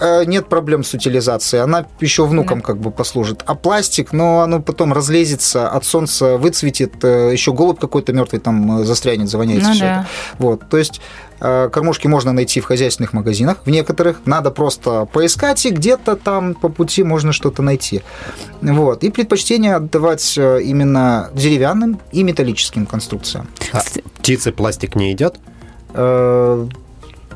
э, 0.00 0.24
нет 0.24 0.48
проблем 0.48 0.84
с 0.84 0.94
утилизацией. 0.94 1.62
Она 1.62 1.86
еще 2.00 2.26
внукам 2.26 2.60
да. 2.60 2.66
как 2.66 2.78
бы 2.78 2.90
послужит. 2.90 3.42
А 3.46 3.54
пластик, 3.54 4.12
ну, 4.12 4.40
оно 4.40 4.60
потом 4.60 4.92
разлезется, 4.92 5.68
от 5.68 5.84
солнца 5.84 6.38
выцветит, 6.38 7.02
еще 7.04 7.52
голубь 7.52 7.80
какой-то 7.80 8.12
мертвый 8.12 8.40
там 8.40 8.84
застрянет, 8.84 9.28
завоняется 9.28 9.68
ну, 9.68 9.74
все 9.74 9.84
да. 9.84 10.00
это. 10.00 10.06
Вот, 10.38 10.68
то 10.68 10.78
есть 10.78 11.00
кормушки 11.42 12.06
можно 12.06 12.32
найти 12.32 12.60
в 12.60 12.64
хозяйственных 12.64 13.12
магазинах, 13.12 13.58
в 13.64 13.70
некоторых. 13.70 14.20
Надо 14.26 14.50
просто 14.50 15.06
поискать, 15.06 15.66
и 15.66 15.70
где-то 15.70 16.16
там 16.16 16.54
по 16.54 16.68
пути 16.68 17.02
можно 17.02 17.32
что-то 17.32 17.62
найти. 17.62 18.02
Вот. 18.60 19.02
И 19.02 19.10
предпочтение 19.10 19.74
отдавать 19.74 20.38
э, 20.38 20.62
именно 20.62 21.30
деревянным 21.34 21.98
и 22.12 22.22
металлическим 22.22 22.86
конструкциям. 22.86 23.48
А 23.72 23.80
птицы 24.18 24.52
пластик 24.52 24.94
не 24.94 25.10
едят? 25.10 25.36
Э, 25.94 26.68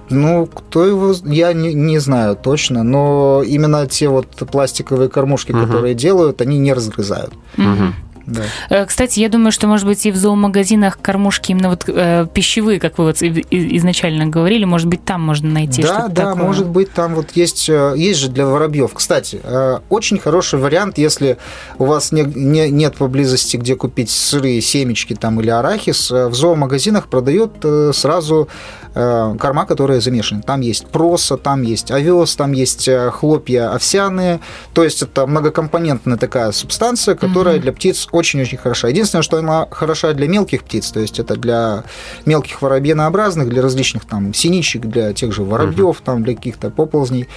ну, 0.09 0.47
кто 0.47 0.87
его, 0.87 1.15
я 1.25 1.53
не, 1.53 1.75
не 1.75 1.99
знаю 1.99 2.37
точно, 2.37 2.85
но 2.85 3.43
именно 3.45 3.87
те 3.87 4.09
вот 4.09 4.29
пластиковые 4.29 5.09
кормушки, 5.09 5.51
угу. 5.53 5.65
которые 5.65 5.95
делают, 5.95 6.41
они 6.41 6.59
не 6.59 6.73
разгрызают. 6.73 7.35
Угу. 7.59 8.06
Да. 8.27 8.43
Э, 8.71 8.85
кстати, 8.87 9.21
я 9.21 9.29
думаю, 9.29 9.53
что, 9.53 9.67
может 9.67 9.87
быть, 9.87 10.05
и 10.05 10.11
в 10.11 10.17
зоомагазинах 10.17 10.99
кормушки 11.01 11.53
именно 11.53 11.71
вот 11.71 11.85
э, 11.87 12.27
пищевые, 12.33 12.81
как 12.81 12.99
вы 12.99 13.05
вот 13.05 13.23
изначально 13.23 14.27
говорили, 14.27 14.65
может 14.65 14.89
быть, 14.89 15.05
там 15.05 15.23
можно 15.23 15.49
найти 15.49 15.83
да, 15.83 15.89
что-то 15.89 16.09
да, 16.09 16.25
такое. 16.31 16.45
может 16.45 16.67
быть, 16.69 16.93
там 16.93 17.15
вот 17.15 17.31
есть, 17.35 17.69
э, 17.69 17.95
есть 17.97 18.21
же 18.21 18.29
для 18.29 18.47
воробьев. 18.47 18.93
Кстати, 18.95 19.41
э, 19.43 19.79
очень 19.89 20.19
хороший 20.19 20.59
вариант, 20.59 20.99
если 20.99 21.39
у 21.79 21.85
вас 21.85 22.11
не, 22.13 22.23
не, 22.23 22.71
нет 22.71 22.97
поблизости, 22.97 23.57
где 23.57 23.77
купить 23.77 24.11
сырые 24.11 24.61
семечки 24.61 25.15
там 25.15 25.41
или 25.41 25.51
арахис, 25.51 26.11
в 26.11 26.35
зоомагазинах 26.35 27.09
продают 27.09 27.65
сразу 27.93 28.49
корма, 28.95 29.67
которые 29.67 30.01
замешаны. 30.01 30.41
Там 30.41 30.63
есть 30.63 30.87
проса, 30.87 31.37
там 31.37 31.61
есть 31.61 31.91
овес, 31.91 32.35
там 32.35 32.53
есть 32.53 32.89
хлопья 33.13 33.75
овсяные. 33.75 34.41
То 34.73 34.85
есть 34.85 35.03
это 35.03 35.27
многокомпонентная 35.27 36.17
такая 36.17 36.51
субстанция, 36.53 37.15
которая 37.15 37.57
угу. 37.57 37.63
для 37.63 37.73
птиц 37.73 38.09
очень-очень 38.17 38.59
хороша. 38.59 38.89
Единственное, 38.89 39.23
что 39.23 39.39
она 39.39 39.67
хороша 39.71 40.13
для 40.13 40.29
мелких 40.29 40.65
птиц, 40.65 40.91
то 40.91 41.01
есть 41.01 41.19
это 41.19 41.37
для 41.37 41.85
мелких 42.25 42.63
воробьенообразных, 42.63 43.49
для 43.49 43.63
различных 43.63 44.05
там 44.05 44.35
синичек, 44.35 44.87
для 44.87 45.13
тех 45.13 45.33
же 45.33 45.43
воробьев, 45.43 46.01
там, 46.05 46.23
для 46.25 46.35
каких-то 46.35 46.71
поползней. 46.71 47.29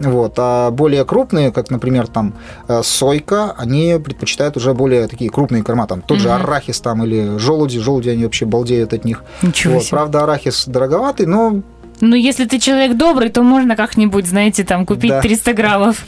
Вот. 0.00 0.34
А 0.36 0.70
более 0.70 1.04
крупные, 1.04 1.52
как, 1.52 1.70
например, 1.70 2.08
там 2.08 2.34
э, 2.66 2.80
сойка, 2.82 3.54
они 3.56 4.00
предпочитают 4.02 4.56
уже 4.56 4.74
более 4.74 5.06
такие 5.06 5.30
крупные 5.30 5.62
корма. 5.62 5.86
Там 5.86 6.02
тот 6.02 6.16
угу. 6.16 6.22
же 6.22 6.30
арахис 6.30 6.80
там 6.80 7.04
или 7.04 7.38
желуди. 7.38 7.78
Желуди, 7.78 8.08
они 8.08 8.24
вообще 8.24 8.44
балдеют 8.44 8.92
от 8.92 9.04
них. 9.04 9.22
Ничего 9.42 9.74
вот. 9.74 9.88
Правда, 9.90 10.24
арахис 10.24 10.64
дороговатый, 10.66 11.26
но 11.26 11.62
Ну, 12.02 12.16
если 12.16 12.46
ты 12.46 12.58
человек 12.58 12.96
добрый, 12.96 13.30
то 13.30 13.44
можно 13.44 13.76
как-нибудь, 13.76 14.26
знаете, 14.26 14.64
там 14.64 14.84
купить 14.86 15.10
да. 15.10 15.20
300 15.20 15.52
граммов. 15.52 16.04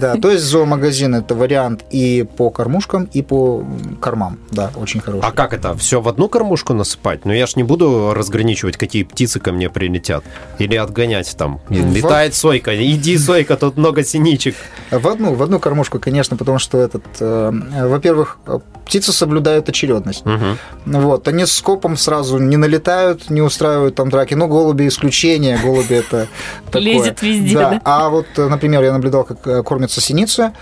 Да, 0.00 0.16
то 0.16 0.30
есть 0.30 0.42
зоомагазин– 0.50 1.14
это 1.16 1.34
вариант 1.34 1.84
и 1.90 2.26
по 2.38 2.48
кормушкам, 2.48 3.10
и 3.12 3.20
по 3.20 3.62
кормам. 4.00 4.38
Да, 4.50 4.70
очень 4.74 5.00
хороший. 5.00 5.28
А 5.28 5.32
как 5.32 5.52
это? 5.52 5.76
Все 5.76 6.00
в 6.00 6.08
одну 6.08 6.30
кормушку 6.30 6.72
насыпать? 6.72 7.26
Ну, 7.26 7.32
я 7.34 7.46
ж 7.46 7.56
не 7.56 7.62
буду 7.62 8.14
разграничивать, 8.14 8.78
какие 8.78 9.02
птицы 9.02 9.38
ко 9.38 9.52
мне 9.52 9.68
прилетят. 9.68 10.24
Или 10.58 10.76
отгонять 10.76 11.36
там. 11.36 11.60
Летает 11.68 12.34
сойка, 12.34 12.74
иди, 12.74 13.18
сойка, 13.18 13.56
тут 13.56 13.76
много 13.76 14.02
синичек. 14.02 14.54
В 14.90 15.06
одну, 15.06 15.34
в 15.34 15.42
одну 15.42 15.60
кормушку, 15.60 15.98
конечно, 15.98 16.38
потому 16.38 16.58
что 16.58 16.78
этот, 16.78 17.04
э, 17.20 17.52
во-первых, 17.84 18.38
птицы 18.86 19.12
соблюдают 19.12 19.68
очередность. 19.68 20.24
Угу. 20.26 21.00
Вот, 21.00 21.28
они 21.28 21.44
с 21.44 21.60
копом 21.60 21.98
сразу 21.98 22.38
не 22.38 22.56
налетают, 22.56 23.28
не 23.28 23.42
устраивают 23.42 23.94
там 23.94 24.08
драки. 24.08 24.32
Ну, 24.32 24.46
голуби 24.46 24.88
исключение, 24.88 25.33
голуби 25.62 25.94
это 25.94 26.28
такое. 26.66 26.82
Лезет 26.82 27.22
везде, 27.22 27.54
да. 27.54 27.80
А 27.84 28.08
вот, 28.08 28.26
например, 28.36 28.82
я 28.82 28.92
наблюдал, 28.92 29.24
как 29.24 29.46
э, 29.46 29.62
кормятся 29.62 30.00
синицы. 30.00 30.52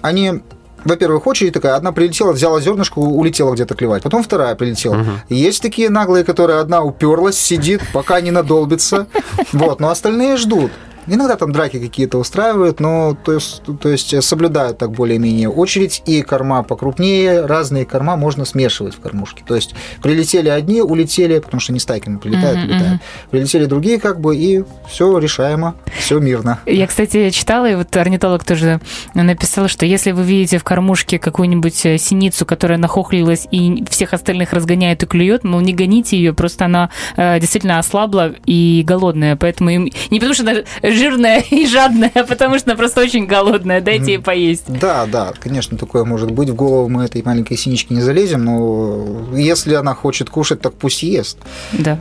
Они 0.00 0.42
во-первых, 0.84 1.26
очередь 1.26 1.52
такая, 1.52 1.74
одна 1.74 1.92
прилетела, 1.92 2.32
взяла 2.32 2.60
зернышко, 2.60 2.98
улетела 2.98 3.52
где-то 3.52 3.74
клевать, 3.74 4.02
потом 4.02 4.22
вторая 4.22 4.54
прилетела. 4.54 5.00
Угу. 5.00 5.10
Есть 5.28 5.60
такие 5.60 5.90
наглые, 5.90 6.24
которые 6.24 6.60
одна 6.60 6.82
уперлась, 6.82 7.38
сидит, 7.38 7.82
пока 7.92 8.20
не 8.20 8.30
надолбится, 8.30 9.06
вот, 9.52 9.80
но 9.80 9.90
остальные 9.90 10.36
ждут. 10.36 10.70
Иногда 11.08 11.36
там 11.36 11.52
драки 11.52 11.78
какие-то 11.78 12.18
устраивают, 12.18 12.80
но 12.80 13.16
то 13.24 13.32
есть, 13.32 13.62
то 13.80 13.88
есть 13.88 14.22
соблюдают 14.22 14.78
так 14.78 14.92
более-менее 14.92 15.48
очередь, 15.48 16.02
и 16.06 16.22
корма 16.22 16.62
покрупнее, 16.62 17.46
разные 17.46 17.84
корма 17.84 18.16
можно 18.16 18.44
смешивать 18.44 18.94
в 18.94 19.00
кормушке. 19.00 19.42
То 19.46 19.54
есть 19.54 19.74
прилетели 20.02 20.48
одни, 20.48 20.82
улетели, 20.82 21.38
потому 21.38 21.60
что 21.60 21.72
не 21.72 21.80
стайками 21.80 22.18
прилетают, 22.18 22.58
mm-hmm, 22.58 22.74
улетают. 22.74 23.02
Прилетели 23.30 23.64
другие, 23.64 23.98
как 23.98 24.20
бы, 24.20 24.36
и 24.36 24.64
все 24.88 25.18
решаемо, 25.18 25.74
все 25.98 26.18
мирно. 26.18 26.60
Я, 26.66 26.86
кстати, 26.86 27.30
читала, 27.30 27.70
и 27.70 27.74
вот 27.74 27.94
орнитолог 27.96 28.44
тоже 28.44 28.80
написал, 29.14 29.68
что 29.68 29.86
если 29.86 30.12
вы 30.12 30.22
видите 30.22 30.58
в 30.58 30.64
кормушке 30.64 31.18
какую-нибудь 31.18 31.86
э, 31.86 31.98
синицу, 31.98 32.46
которая 32.46 32.78
нахохлилась 32.78 33.46
и 33.50 33.84
всех 33.90 34.14
остальных 34.14 34.52
разгоняет 34.52 35.02
и 35.02 35.06
клюет, 35.06 35.44
мол, 35.44 35.60
не 35.60 35.74
гоните 35.74 36.16
ее, 36.16 36.32
просто 36.32 36.64
она 36.66 36.90
э, 37.16 37.38
действительно 37.40 37.78
ослабла 37.78 38.34
и 38.46 38.82
голодная, 38.86 39.36
поэтому 39.36 39.70
им... 39.70 39.90
не 40.10 40.18
потому 40.18 40.34
что 40.34 40.42
она 40.42 40.62
жирная 40.82 41.40
и 41.40 41.66
жадная, 41.66 42.10
потому 42.28 42.58
что 42.58 42.70
она 42.70 42.76
просто 42.76 43.00
очень 43.00 43.26
голодная. 43.26 43.80
Дайте 43.80 44.12
ей 44.12 44.18
поесть. 44.18 44.64
Да, 44.68 45.06
да, 45.06 45.32
конечно, 45.38 45.76
такое 45.76 46.04
может 46.04 46.30
быть. 46.30 46.50
В 46.50 46.54
голову 46.54 46.88
мы 46.88 47.04
этой 47.04 47.22
маленькой 47.22 47.56
синички 47.56 47.92
не 47.92 48.00
залезем, 48.00 48.44
но 48.44 49.28
если 49.36 49.74
она 49.74 49.94
хочет 49.94 50.30
кушать, 50.30 50.60
так 50.60 50.74
пусть 50.74 51.02
ест. 51.02 51.38
Да. 51.72 51.98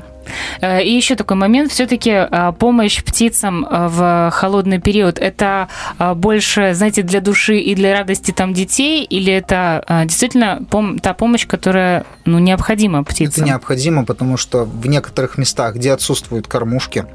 Э, 0.61 0.83
и 0.83 0.95
еще 0.95 1.15
такой 1.15 1.37
момент, 1.37 1.71
все-таки 1.71 2.11
э, 2.11 2.53
помощь 2.57 3.03
птицам 3.03 3.65
э, 3.65 3.87
в 3.87 4.31
холодный 4.31 4.79
период, 4.79 5.19
это 5.19 5.67
больше, 6.15 6.73
знаете, 6.73 7.03
для 7.03 7.21
души 7.21 7.57
и 7.57 7.75
для 7.75 7.93
радости 7.93 8.31
там 8.31 8.53
детей, 8.53 9.03
или 9.03 9.33
это 9.33 10.03
действительно 10.05 10.61
та 11.01 11.13
помощь, 11.13 11.47
которая 11.47 12.05
ну, 12.25 12.39
необходима 12.39 13.03
птицам? 13.03 13.43
Это 13.43 13.51
необходимо, 13.51 14.05
потому 14.05 14.37
что 14.37 14.65
в 14.65 14.87
некоторых 14.87 15.37
местах, 15.37 15.75
где 15.75 15.93
отсутствуют 15.93 16.47
кормушки, 16.47 17.05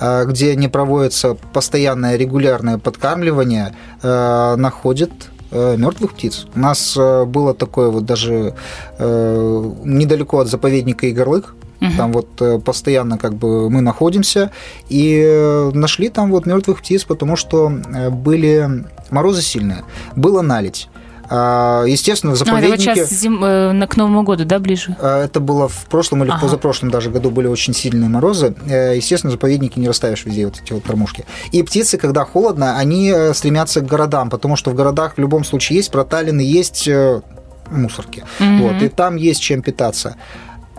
где 0.00 0.56
не 0.56 0.68
проводится 0.68 1.34
постоянное 1.52 2.16
регулярное 2.16 2.78
подкармливание, 2.78 3.74
находят 4.02 5.12
мертвых 5.52 6.14
птиц. 6.14 6.46
У 6.54 6.58
нас 6.58 6.96
было 6.96 7.54
такое 7.54 7.88
вот 7.88 8.04
даже 8.04 8.54
недалеко 8.98 10.38
от 10.38 10.48
заповедника 10.48 11.10
Игорлык, 11.10 11.54
Угу. 11.80 11.90
Там 11.96 12.12
вот 12.12 12.28
э, 12.40 12.58
постоянно 12.58 13.18
как 13.18 13.34
бы 13.34 13.70
мы 13.70 13.80
находимся 13.80 14.50
и 14.88 15.22
э, 15.24 15.70
нашли 15.74 16.08
там 16.08 16.30
вот 16.30 16.46
мертвых 16.46 16.78
птиц, 16.78 17.04
потому 17.04 17.36
что 17.36 17.70
э, 17.70 18.10
были 18.10 18.84
морозы 19.10 19.42
сильные, 19.42 19.84
было 20.16 20.42
налить. 20.42 20.88
А, 21.30 21.84
естественно, 21.86 22.34
в 22.34 22.36
заповеднике... 22.36 22.90
А, 22.90 22.92
это 22.92 23.00
вот 23.00 23.08
сейчас 23.08 23.20
зим... 23.20 23.40
к 23.40 23.96
Новому 23.96 24.22
году, 24.24 24.44
да, 24.44 24.58
ближе? 24.58 24.94
Это 25.00 25.40
было 25.40 25.68
в 25.68 25.86
прошлом 25.86 26.22
или 26.22 26.30
ага. 26.30 26.38
в 26.38 26.42
позапрошлом 26.42 26.90
даже 26.90 27.10
году 27.10 27.30
были 27.30 27.46
очень 27.46 27.72
сильные 27.72 28.10
морозы. 28.10 28.54
Естественно, 28.66 29.30
в 29.30 29.32
заповеднике 29.32 29.80
не 29.80 29.88
расставишь 29.88 30.26
везде 30.26 30.44
вот 30.44 30.60
эти 30.62 30.74
вот 30.74 30.84
кормушки. 30.84 31.24
И 31.50 31.62
птицы, 31.62 31.96
когда 31.96 32.26
холодно, 32.26 32.76
они 32.76 33.12
стремятся 33.32 33.80
к 33.80 33.86
городам, 33.86 34.28
потому 34.28 34.56
что 34.56 34.70
в 34.70 34.74
городах 34.74 35.14
в 35.14 35.18
любом 35.18 35.44
случае 35.44 35.78
есть 35.78 35.90
проталины, 35.90 36.42
есть 36.42 36.88
мусорки. 37.70 38.22
mm 38.38 38.58
Вот, 38.60 38.82
и 38.82 38.88
там 38.88 39.16
есть 39.16 39.40
чем 39.40 39.62
питаться. 39.62 40.16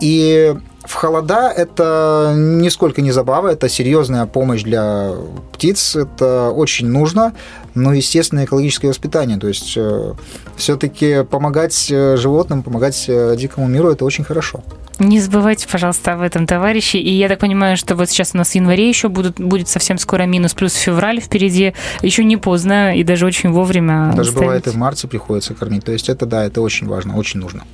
И 0.00 0.54
в 0.86 0.94
холода 0.94 1.52
это 1.54 2.32
нисколько 2.36 3.02
не 3.02 3.12
забава, 3.12 3.48
это 3.48 3.68
серьезная 3.68 4.26
помощь 4.26 4.62
для 4.62 5.12
птиц, 5.52 5.96
это 5.96 6.50
очень 6.50 6.88
нужно, 6.88 7.32
но, 7.76 7.92
естественно, 7.92 8.44
экологическое 8.44 8.88
воспитание. 8.88 9.38
То 9.38 9.48
есть 9.48 9.74
э, 9.76 10.14
все-таки 10.56 11.24
помогать 11.24 11.88
э, 11.90 12.16
животным, 12.16 12.62
помогать 12.62 13.04
э, 13.06 13.36
дикому 13.36 13.68
миру 13.68 13.90
это 13.90 14.04
очень 14.04 14.24
хорошо. 14.24 14.64
Не 14.98 15.20
забывайте, 15.20 15.68
пожалуйста, 15.70 16.14
об 16.14 16.22
этом, 16.22 16.46
товарищи. 16.46 16.96
И 16.96 17.12
я 17.12 17.28
так 17.28 17.38
понимаю, 17.38 17.76
что 17.76 17.94
вот 17.94 18.08
сейчас 18.08 18.30
у 18.32 18.38
нас 18.38 18.50
в 18.50 18.54
январе 18.54 18.88
еще 18.88 19.08
будут, 19.08 19.38
будет 19.38 19.68
совсем 19.68 19.98
скоро 19.98 20.22
минус, 20.22 20.54
плюс 20.54 20.72
февраль 20.72 21.20
впереди. 21.20 21.74
Еще 22.00 22.24
не 22.24 22.38
поздно 22.38 22.96
и 22.96 23.04
даже 23.04 23.26
очень 23.26 23.50
вовремя. 23.50 24.12
Даже 24.16 24.30
ставить. 24.30 24.46
бывает 24.46 24.66
и 24.66 24.70
в 24.70 24.76
марте 24.76 25.06
приходится 25.06 25.52
кормить. 25.54 25.84
То 25.84 25.92
есть 25.92 26.08
это, 26.08 26.24
да, 26.24 26.44
это 26.44 26.62
очень 26.62 26.86
важно, 26.86 27.16
очень 27.16 27.40
нужно. 27.40 27.64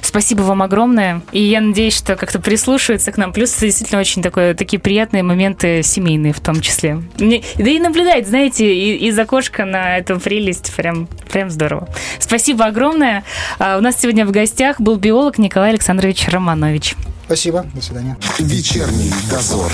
Спасибо 0.00 0.42
вам 0.42 0.62
огромное. 0.62 1.22
И 1.32 1.42
я 1.42 1.60
надеюсь, 1.60 1.96
что 1.96 2.16
как-то 2.16 2.40
прислушиваются 2.40 3.12
к 3.12 3.16
нам. 3.18 3.32
Плюс 3.32 3.56
действительно 3.56 4.00
очень 4.00 4.22
такое, 4.22 4.54
такие 4.54 4.80
приятные 4.80 5.22
моменты 5.22 5.82
семейные 5.82 6.32
в 6.32 6.40
том 6.40 6.60
числе. 6.60 7.02
Да 7.16 7.70
и 7.70 7.78
наблюдать, 7.78 8.26
знаете, 8.26 8.96
из 8.96 9.18
окошка 9.18 9.43
на 9.58 9.98
эту 9.98 10.18
прелесть 10.20 10.74
прям, 10.76 11.06
прям 11.30 11.50
здорово. 11.50 11.88
Спасибо 12.18 12.66
огромное. 12.66 13.24
А, 13.58 13.78
у 13.78 13.80
нас 13.80 14.00
сегодня 14.00 14.26
в 14.26 14.30
гостях 14.30 14.80
был 14.80 14.96
биолог 14.96 15.38
Николай 15.38 15.70
Александрович 15.70 16.28
Романович. 16.28 16.96
Спасибо. 17.26 17.64
До 17.74 17.80
свидания. 17.80 18.16
Вечерний 18.38 19.12
дозор. 19.30 19.72